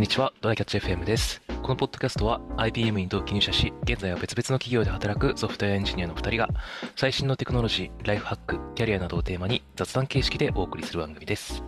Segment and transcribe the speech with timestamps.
[0.00, 1.42] んにちは、ドライキャッチ FM です。
[1.62, 6.48] このポッドキャストは IBM に同期入社し、現在は別々の企業で働くソフトウェアエンジニアの2人が、
[6.96, 11.62] 最新のテクノロジー、ライフハック、キャリアなどをテーマに雑談形式でお送りする番組です。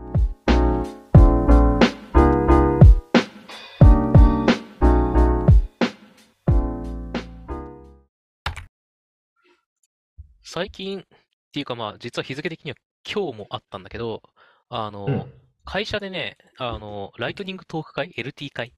[10.43, 11.05] 最近っ
[11.53, 14.23] ていうかまあ、実は日付的には今日もあったんだけど、
[14.71, 15.33] あの、うん。
[15.65, 18.75] 会社でね、あの、ライトニングトーク会、LT 会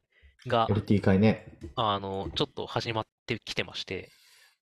[0.46, 1.58] が、LT 会ね。
[1.76, 4.10] あの、ちょっと始まってきてまして、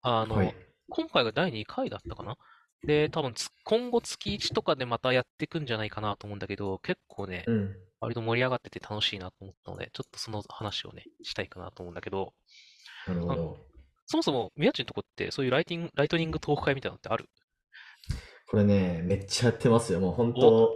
[0.01, 0.55] あの、はい。
[0.89, 2.35] 今回が第2回だったかな？
[2.83, 7.75] で、多分つ今後月1とかでまたやっていくんじゃないかなと思うんだけど、結構ね、うん。
[7.99, 12.33] 割と盛り上がってて楽しいなと思ったので、ちょっとその話をね、したいかなと思うんだけど、
[13.07, 13.57] なるほど。
[14.07, 17.29] そもそも、宮地のとこってそういうライティング、ライトニングトーク会みたいなのってある？
[18.49, 19.99] これね、めっちゃやってますよ。
[19.99, 20.71] もう本当、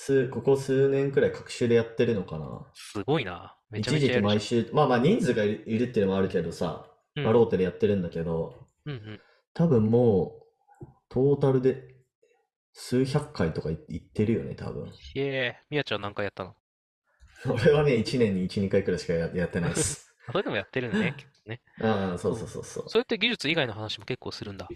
[0.00, 2.64] 数、ここ数年くらい各種でやってるのかな？
[2.72, 3.56] すごいな。
[3.68, 7.24] めちゃめ一時期ちゃやるじ毎週、まあまあ人数がいるいるっていうのもあるけどさ、ゃん。
[7.24, 8.54] まあローテでやってるんだけど、
[8.86, 9.20] うんうん。
[9.54, 10.40] 多分も
[10.80, 11.96] う、トータルで
[12.72, 14.86] 数百回とかい行ってるよね、多分。
[14.86, 16.54] へえ、宮地は何回やったの？
[17.52, 20.14] 俺はね、1年に1、2回くらいしかや、やってないです。
[20.28, 21.60] あ それでもやってるんだね、 結構ね。
[21.80, 22.88] ああ、そうそうそうそう。
[22.88, 24.68] それって技術以外の話も結構するんだ。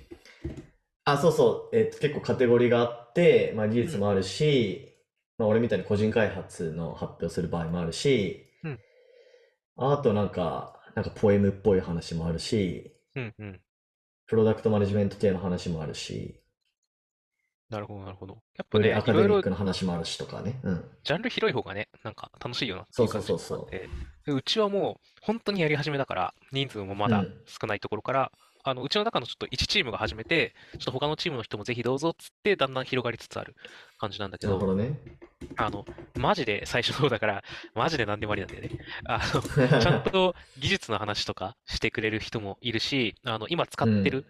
[1.05, 1.77] あ、そうそう。
[1.77, 4.92] えっと、結構カテゴリーがあって、まあ、技術もあるし、
[5.39, 8.79] まあ、俺みたいに個人開発の発表する場合もあるし、うん
[9.77, 13.61] あとなんか、なんかポエムっぽい話もあるし、うんうん。
[14.27, 16.43] プロダクトマネジメント系の話もあるし、
[17.71, 18.43] なるほど、なるほど。
[18.57, 20.61] やっぱね、アカデミックの話もあるしとかね。
[20.63, 20.85] うん。
[21.05, 23.59] ジャンル広い方がね、なんか楽しいよなってそいうう感じそうそうそう。
[23.59, 23.89] があって、
[24.27, 28.33] でうちはもう本当にやり始めだから、人数もまだうん少ないところから、
[28.65, 33.57] あのうちの中のちょっと1チームが始めて、ちょっと他のチームの人もぜひどうぞっつって、だんだん広がりつつある
[34.03, 34.99] 感じなんだけど、なるほどね。
[35.57, 35.85] あの、
[36.17, 38.71] マジで最初そうだから、マジで何でもありなんだよね。
[39.05, 39.43] あの、
[39.81, 44.27] ちゃんと技術の話とかしてくれる人もいるし、あの、今使ってうんる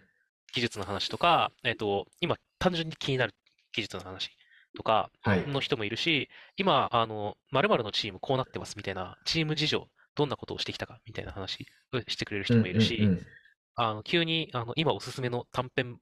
[0.52, 3.34] 技術の話とか、えっと、今単純に気になる
[3.72, 4.30] 技術の話
[4.76, 5.46] とかはい。
[5.46, 13.26] の人もいるし、今、あの、〇〇のチームこうなってますみたいな、チーム事情、どんなことをしてきたかみたいな話をしてくれる人もいるし、うんうんうん
[13.74, 15.98] あの、急に、あの、今おすすめの短編、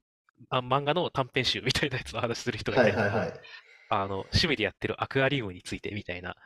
[0.49, 3.41] あ、漫画の短編集みたいなやつの話する人がいたりとかはいはいはい。
[3.91, 6.37] あの、趣味でやってるアクアリウムについてみたいな、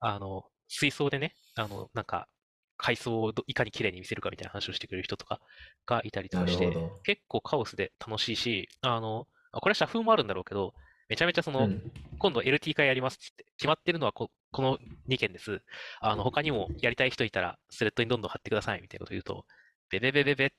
[0.00, 2.28] あの、水槽でね、あの、なんか、
[2.76, 5.40] 海藻をどいかに綺麗に見せるかみたいな話をしてくれる人とか
[5.86, 10.74] がいたりとかして結構カオスで楽しいし、あの、あこれは社風もあるんだろうけど、
[11.08, 11.82] めちゃめちゃその、うん
[12.16, 14.78] 今度 LT 会やりますって決まってるのはこ、この
[15.08, 15.60] 2件です。
[16.00, 19.44] あの、他にもやりたい人いたら、スレッドにどんどん貼ってくださいみたいなことを言うと、
[19.90, 20.56] ベベベベベって、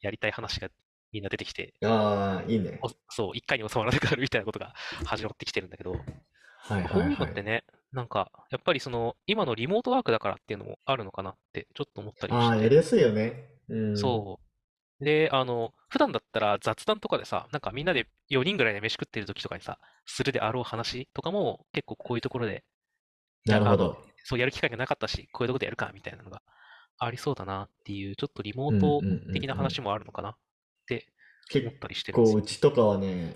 [0.00, 0.68] やりたい話が
[1.12, 2.78] みんな出てきて、ああ、いいね。
[2.82, 4.74] おそう、一回に収まらなくなるみたいなことが
[5.04, 5.92] 始まってきてるんだけど、
[6.58, 7.12] はいこうはいはい。
[7.12, 12.62] いうのってね、なんか、やっぱりその、今のリモートワークだからっていうのもあるのかなって、ちょっと思ったりもああ、して。
[12.64, 13.60] やりやすいよね。
[13.68, 13.96] うん。
[13.96, 14.40] そ
[15.00, 15.04] う。
[15.04, 22.64] で、あの、普段だったら雑談とかでさ、なんかみんなで4人ぐらいで飯食ってる時とかにさ、するであろう話とかも、結構こういうところで、
[23.46, 23.98] なるほど。
[24.24, 26.42] そうやる機会がなかったし、こういうところでやるか、みたいなのが
[26.98, 30.47] ありそうだなっていう、ちょっとリモートうんうんうんうん的な話もあるのかなって思っ結たりしてるん
[32.12, 32.42] です構、よう。
[32.42, 33.34] ちとかはね、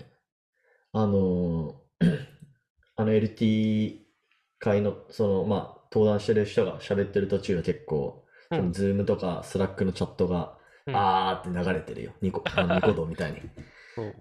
[0.91, 1.75] あのー
[2.95, 4.01] あの LT
[4.59, 12.11] 会の、その、まあ、登壇してる人が喋ってる途中は結構、うんその Zoom とか Slack のチャットが、うんあーって流れてるよ。
[12.21, 13.39] ニコ、あのニコ動みたいに。
[13.95, 14.15] そう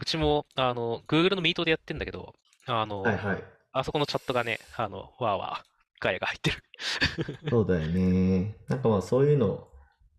[0.00, 2.34] うちも、あの、Google のミートでやってんだけど、
[2.66, 3.44] あの、はいはい。
[3.72, 6.56] あそこのチャットがね、あの、わーわー、ガヤが入ってる。
[7.48, 8.56] そうだよね。
[8.68, 9.68] なんかまあそういうの、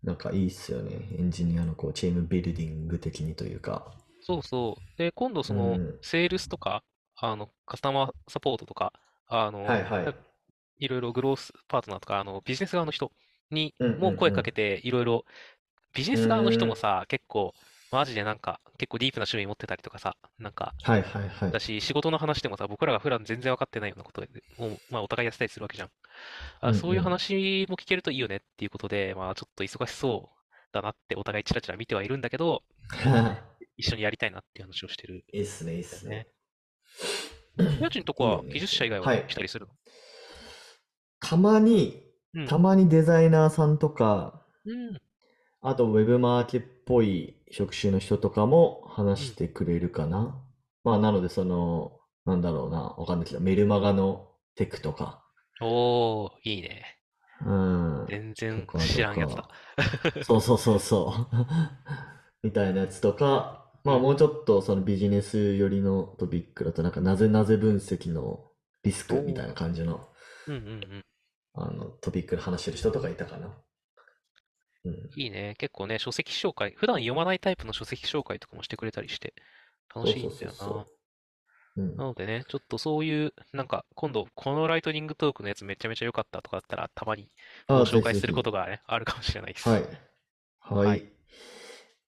[0.04, 1.08] なんかいいっすよね。
[1.18, 3.92] エンジニアのこう、チームビルディング的にというか。
[4.20, 4.98] そうそう。
[4.98, 6.84] で、今度そのうん、セールスとか、
[7.16, 8.92] あの、カスタマーサポートとか、
[9.26, 10.14] あの、はいはい。
[10.78, 13.12] いろいろグロースパートナーとか、あの、ビジネス側の人
[13.50, 15.24] にも声かけて、いろいろ、
[15.94, 17.54] ビジネス側の人もさ、結構、
[17.90, 21.60] マジでなんか、結構ディープな趣味持ってたりとかさ、なんか、はいはいはいだ。
[21.60, 24.22] し、仕事の話でもさ、僕らが普段全然分かってないようなこと
[24.58, 25.90] を、まあ、お互いやってたりするわけじゃん。
[26.60, 30.38] あ、うんそういううん話も聞けるといいよねっていうことで、まあ、ちょっと忙しそう
[30.72, 32.62] だなってお互いチラチラ見てはいるんだけど、
[33.76, 35.24] 一緒にやりたいなっていう話をしてる。
[35.32, 36.28] いいっすね、いいっすね。
[37.80, 39.72] 家賃とこは技術者以外ははい来たりするの？
[41.20, 42.02] たまに、
[42.34, 42.46] うん。
[42.46, 45.00] たまにデザイナーさんとか、うん。
[45.60, 50.42] あとウェブマーケっぽい職種の人とかも話してくれるかな。
[50.84, 55.21] まあなのでその、なんだろうな、わかんないけど、メルマガのテクとか、
[55.62, 56.98] おー、いいね。
[57.44, 58.06] うん。
[58.08, 59.48] 全然知らんやつだ。
[60.20, 61.36] そうそうそうそう。
[62.42, 68.50] みたいなやつとか、まあもうちょっとそのビジネス寄りのトピックだとなんかなぜなぜ分析の
[68.82, 70.08] リスクみたいな感じの
[70.46, 71.04] うんうんうん。
[71.54, 73.54] あの、トピックで話してる人とかいたかな。
[74.84, 75.10] うん。
[75.14, 75.54] いいね。
[75.58, 79.34] 結構ね、書籍紹介、普段読まないタイプの書籍紹介とかもしてくれたりして、
[79.94, 80.36] 楽しいんだよな。
[80.36, 80.91] そうそうそうう
[81.80, 87.30] んなのでね、ちょっとそういう、なんか、今度、このライトニングトークのやつめちゃめちゃ良かったとかだったら、たまに
[87.68, 89.68] あご紹介することがね、あるかもしれないです。
[89.70, 89.82] はい。
[90.60, 90.88] はい。
[90.88, 91.12] はい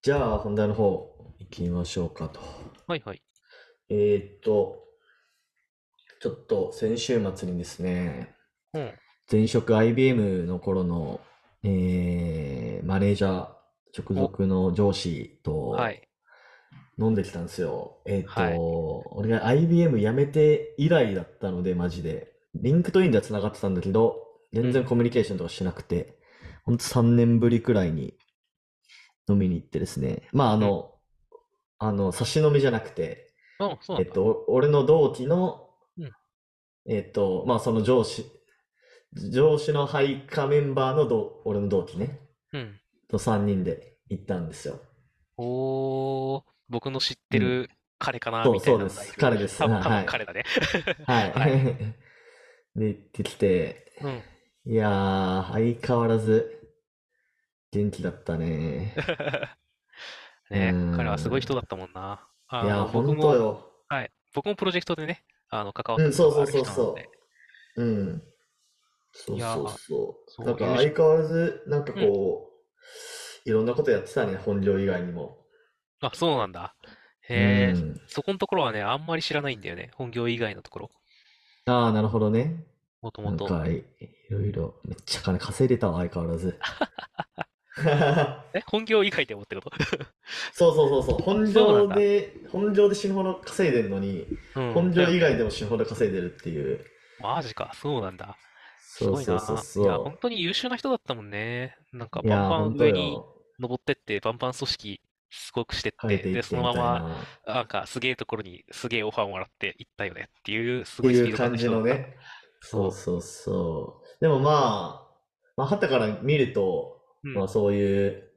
[0.02, 2.40] じゃあ、本題の方、行きましょうかと。
[2.86, 3.22] はいはい。
[3.88, 4.84] えーっと、
[6.20, 8.34] ちょっと先週末にですね、
[8.72, 8.94] うん。
[9.30, 11.20] 前職 IBM の頃の、
[11.64, 13.48] えーマネージャー、
[13.98, 16.08] 直属の上司とはい。
[16.98, 17.98] 飲んできたんですよ。
[18.06, 18.58] えーっと、はい
[19.16, 22.32] 俺が IBM 辞めて以来だったので、マジで。
[22.54, 26.18] LinkedIn では繋がってたんだけど、全然コミュニケーションとかしなくて、
[26.64, 28.14] ほんと3年ぶりくらいに
[29.28, 30.28] 飲みに行ってですね。
[30.32, 30.94] まあ、あの、
[31.78, 34.08] あの、差し飲みじゃなくて、うん、そうなんだ。
[34.08, 36.10] えっと、俺の同期のうん、
[36.86, 38.24] えっと、まあ、その上司、
[39.12, 42.20] 上司の配下メンバーの同俺の同期ね、
[42.52, 42.80] うん。
[43.08, 44.80] と3人で行ったんですよ。
[45.36, 50.44] おー、僕の知ってる彼かな、そうみたいなのがそうです彼です多分、多はい分彼だね。
[51.06, 51.32] はい。
[51.32, 51.46] は
[52.76, 54.22] で、行ってきて、うん。
[54.72, 56.68] いやー、相変わらず
[57.70, 58.94] 元気だったね。
[60.50, 62.26] ねうん彼はすごい人だったもんな。
[62.48, 63.72] あいや僕も、とよ。
[63.88, 64.10] はい。
[64.34, 67.02] 僕もプロジェクトでね、あの、関わうん、ったそうことがある人なそうそうそ
[67.76, 67.84] う。
[67.84, 68.22] うん。
[69.12, 70.30] そうそうそう。
[70.30, 72.50] そうなんか相変わらず、なんかこ
[73.46, 75.43] う、いろんなことやってたね、本業以外にも。
[76.08, 76.74] あ、そうなんだ。
[77.28, 78.00] へえ、うん。
[78.06, 79.90] そこのところはね、あんまり知らないんだよね。
[79.94, 80.90] 本業以外のところ。
[81.66, 82.64] ああ、なるほどね。
[83.00, 83.48] もともと。
[83.48, 83.84] なんかい、い
[84.30, 86.58] ろいろ、めっちゃ金稼いでたわ、相変わらず。
[88.54, 89.70] え、本業以外でもってこと？
[90.52, 91.18] そうそうそうそう。
[91.22, 94.72] 本業そうなんだで、本業で死ぬほど稼いでるのに、うん。
[94.72, 95.38] 本業以外で。
[95.38, 96.84] でも死ぬほど稼いでるっていう。
[97.20, 98.36] マジか、そうなんだ。
[98.78, 99.38] すそうごいな。
[99.40, 101.76] そうそういや、そ本当に優秀な人だったもんね。
[101.92, 102.26] なんか、う。
[102.26, 103.26] いやー、バンバほんとン上によ。
[103.58, 105.00] 登ってって、バンバン組織
[105.34, 107.54] すごくしてって、で、そのまま、な。
[107.54, 112.16] なんか、すげえところにすげえオファーもらって行ったよねっていう、すごいスピード感いう感じのね。
[112.60, 114.20] そうそうそう。
[114.20, 115.14] でもまあ、
[115.56, 118.30] まあ、旗から見ると、うんまあそういう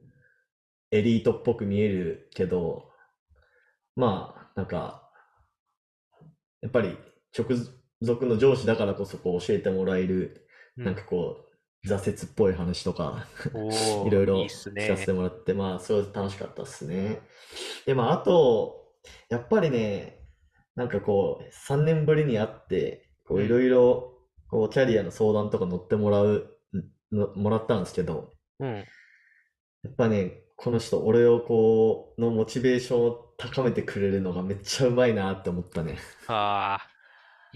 [0.90, 2.90] エリートっぽく見えるけど、
[3.94, 5.10] まあ、なんか、
[6.62, 6.96] やっぱり
[7.36, 7.46] 直
[8.00, 10.46] 属の上司だからこそこう教えてもらえる、
[10.76, 11.47] うんなんかこう、
[11.88, 13.26] 挫折っぽい話とか、
[14.06, 14.42] いろいろ
[14.76, 15.06] 聞かせね。
[15.06, 17.20] てもらって、まあ、すごい楽しかったっすね。
[17.86, 18.92] で、まあ、あと、
[19.28, 20.20] やっぱりね、
[20.76, 24.18] なんかこう、3年ぶりに会って、こう、うんいろいろ、
[24.48, 26.56] こう、キャリアの相談とか乗ってもらう、
[27.12, 28.84] のもらったんですけど、うん。
[29.82, 35.98] やっぱね、この人、俺をこう、のモチベーションを高めてくれるのがめっちゃうまいなって思ったね。
[36.26, 36.87] ああ、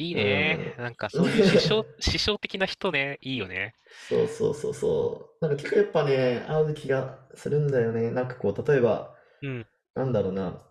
[0.09, 0.75] いいね。
[0.79, 3.75] うんなんかそういう師匠、 師匠的な人ね、いいよね。
[4.09, 5.47] そうそうそうそう。
[5.47, 8.11] なんか結構やっぱね、合う気がするんだよね。
[8.11, 9.67] なんかこう、例えば、うん。
[9.95, 10.63] なんだろうな。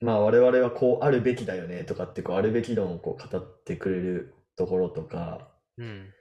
[0.00, 5.48] まあ我々はこうあるべきだよねとかってこうあるべき論をこう語ってくれるところとか、
[5.78, 6.12] うん。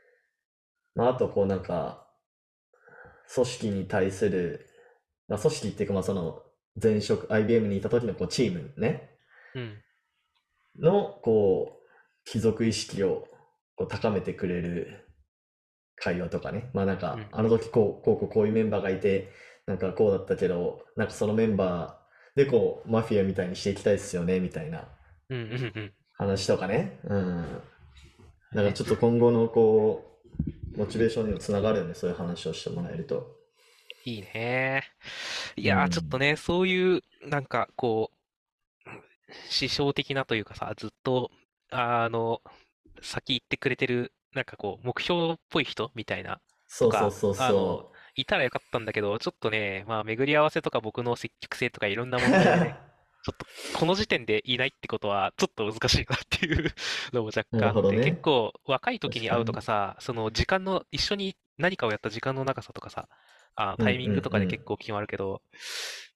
[0.96, 2.08] まああとこうなんか
[3.34, 4.70] 組織に対する、
[5.28, 6.44] まあ組織っていうかまあその
[6.82, 9.18] 前職 IBM にいた時のこうチームね、
[9.54, 9.84] うん。
[10.80, 11.84] のこう
[12.26, 13.28] 貴族意識を
[13.76, 15.08] こう高めてくれる
[15.96, 16.70] 会話とかね。
[16.74, 19.32] まあなんかうんあの時こうこうこうこういうメンバーがいて
[19.66, 24.88] なんかこうだったけどなんかそのメンバーでこうマフィアみたいにしていきたいですよねみたいな。
[26.16, 27.00] 話とかね。
[27.04, 27.62] うん。
[28.54, 30.20] だからちょっと今後のこ
[30.76, 31.94] うモチベーションにもつながるよね。
[31.94, 33.44] そういう話をしてもらえると。
[34.06, 34.84] いいね。
[35.56, 38.18] いやー、うんちょっとね、そういう、なんか、こう、
[39.50, 41.32] 師匠的なというかさ、ずっと、
[41.70, 42.42] あの、
[43.02, 52.78] 先行ってくれてる、なんかこう、目標っぽい人みたいな、そうそうそうあのそいたらよかったんだけど、ちょっとね、まあ、巡り合わせとか僕の積極性とかいろんな問題でね、
[53.26, 56.74] ちょっと、この時点でいないってことは、ちょっと難しいなっていう
[57.14, 58.04] のも若干あって、ね。
[58.04, 63.08] 結構、若い時に会うとかさ、その時間の、一緒に何かをやった時間の長さとかさ、
[63.56, 65.42] あ、タイミングとかで結構決まるけど、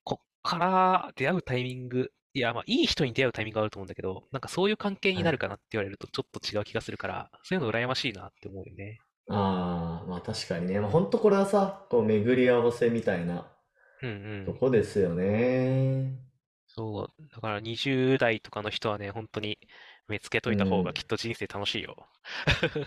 [0.04, 9.02] こっから出会うタイミング、いや、まあ、いい人に出会うタイミングがあると思うんだけど、なんかそういう関係になるかなって言われると、ちょっと違う気がするから、そういうの羨ましいなって思うよね。
[9.28, 9.34] う。
[9.34, 10.80] ああ、まあ確かにね。
[10.80, 13.52] まあ本当これはさ、こう巡り合わせみたいな
[14.02, 14.46] うんうん。
[14.46, 16.20] とこですよね。
[16.68, 19.58] そう、だから20代とかの人はね、本当に
[20.08, 22.08] 見つけといた方うんがきっと人生楽しいよ。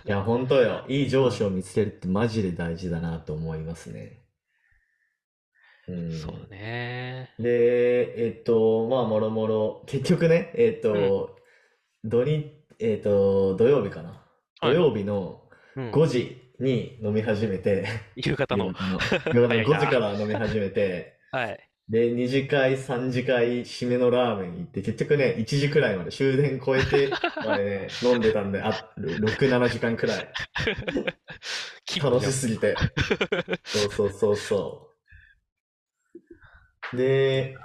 [0.05, 0.85] いや、本当よ。
[0.91, 4.23] いい上司を見つけるってマジで大事だなと思いますね。
[5.91, 6.13] うん。
[6.13, 7.31] そうね。
[7.39, 11.37] で、えっと、まあ、もろもろ、結局ね、えっと、
[12.05, 14.23] 土日、えっと、土曜日かな。
[14.61, 15.43] 土はい曜日の、
[15.77, 15.91] うん。
[15.91, 18.73] 5時に飲み始めて、夕方の。
[18.73, 19.01] 夕方の
[19.33, 21.71] 夕方の早いな5時から飲み始めて、 はい。
[21.89, 27.11] で、2次会、3次会、締めのラーメン行って、結局ね、1時くらいまで終電超えて
[27.45, 30.29] までね、 飲んでたんで、あ、6、7時間くらい。
[32.01, 32.77] 楽しすぎて。
[33.67, 34.90] そうそうそうそう。
[36.95, 37.57] で、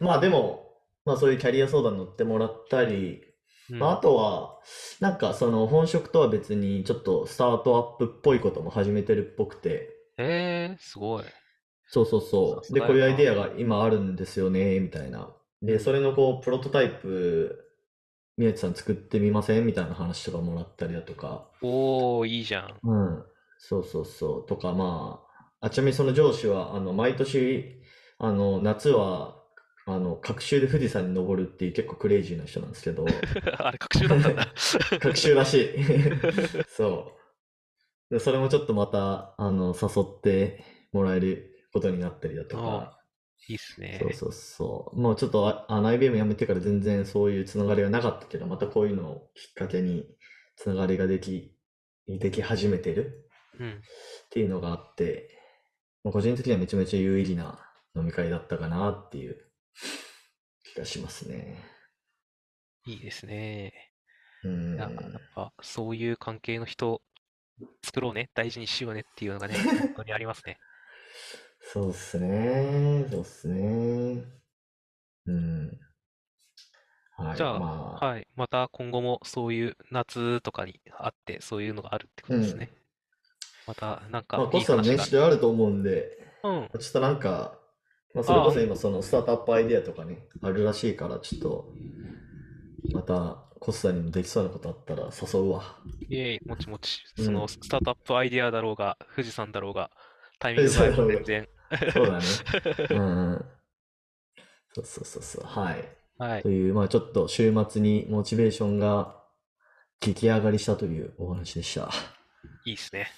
[0.00, 0.72] まあでも、
[1.04, 3.22] まあそういうキャリア相談乗ってもらったり、
[3.70, 4.58] うんまああとは、
[5.00, 11.24] なんかその本職とは別にちょっとスタートアップっぽいことも始めてるっぽくて、えー、すごい。
[11.86, 12.74] そうそうそう。
[12.74, 15.34] で、こういうアイデアが今あるんですよね、みたいな。
[15.62, 17.58] で、それのこう、プロトタイプ、
[18.36, 19.64] 宮地さん作ってみません？
[19.64, 22.78] みたいな話とかもらったりだとか、おー、いいじゃん。
[22.82, 23.24] うん。
[23.58, 24.46] そうそうそう。
[24.46, 25.24] とか、ま
[25.60, 27.80] あ、あちなみにその上司は、あの、毎年、
[28.18, 29.42] あの、夏は、
[29.86, 33.04] あの、隔週で富士山に登るっていう結構クレイジーな人なんですけど、
[33.58, 34.46] あれ、学習だったんだ。
[35.00, 35.68] 隔週らしい。
[36.68, 37.12] そ
[38.10, 38.14] う。
[38.14, 43.00] で、それもちょっとまた、あの、誘ってもらえることになったりだとか、
[43.48, 43.98] いいっすね。
[44.00, 45.00] そうそうそう。
[45.00, 50.06] もうちょっとあ、あの IBM 辞めてから全然そういうつながりがなかったけど、またこういうのをきっかけに
[50.56, 51.54] つながりができ、
[52.06, 53.28] でき始めてる
[53.60, 53.70] うん。
[53.70, 55.28] っていうのがあって、
[56.04, 57.63] まあ個人的にはめちゃめちゃ有意義な
[57.96, 59.36] 飲み会だったかなっていう
[60.64, 61.58] 気がしますね。
[62.86, 63.92] いいですね。
[64.44, 67.00] うんいや、やっぱ、そういう関係の人、
[67.82, 70.58] 作ろうね、大事にしようねっていうのがね、 本当にありますね。
[71.72, 73.06] そうっすね。
[73.10, 74.24] そうっすね。
[75.26, 75.80] うん。
[77.16, 77.36] はい。
[77.36, 78.26] じゃあまあ、はい。
[78.34, 82.70] また今後もそういう夏とかにあって、そういうのがあるってことですね。
[83.66, 86.50] また、なんかまあ、コスさん年話始であると思うんで、が。
[86.50, 86.68] うん。
[86.78, 87.58] ちょっとなんか、
[88.14, 91.68] まあ、それこそ今そのスタートアップアイデアとかね、あるらしいから、ちょっと、
[92.92, 95.76] また、コスさんにもできそうなことあったら誘うわ。
[96.08, 97.02] いえいえ、もちもち。
[97.18, 99.90] うんそのスタートアップアイデアだろうが、富士山だろうが、
[100.38, 101.48] タイミングが全然。
[101.92, 102.24] そうだね。
[102.90, 103.44] うんうん。
[104.74, 105.44] そうそうそうそう。
[105.44, 105.88] はい。
[106.18, 106.50] はいと。
[106.50, 109.22] いう、まあちょっと週末にモチベーションが
[110.00, 111.86] 激上がりしたというお話でした。
[111.86, 111.92] は
[112.64, 113.08] いいっすね。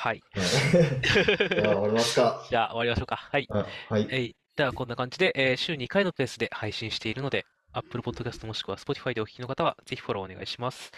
[0.00, 0.16] はい。
[0.16, 0.22] い。
[0.32, 2.46] じゃあ終わりますか。
[2.48, 3.16] じゃあ終わりましょうか。
[3.16, 3.46] はい。
[3.50, 4.06] あはい。
[4.10, 4.36] えい。
[4.56, 10.90] ではこんな感じで、えー週2回のペースで配信しているので、Apple Podcast もしくは Spotify でお聞きの方は、ぜひフォローお願いします。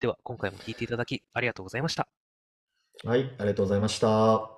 [0.00, 2.08] では、今回も聞いていただきありがとうございました。
[3.04, 4.55] はい、ありがとうございました。